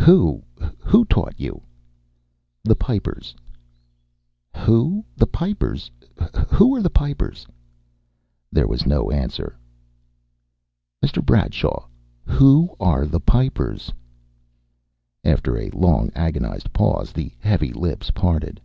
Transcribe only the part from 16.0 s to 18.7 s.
agonized pause, the heavy lips parted.